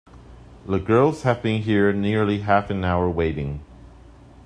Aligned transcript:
The 0.65 0.79
girls 0.79 1.21
have 1.21 1.43
been 1.43 1.61
here 1.61 1.93
nearly 1.93 2.39
half 2.39 2.71
an 2.71 2.83
hour 2.83 3.07
waiting. 3.07 3.63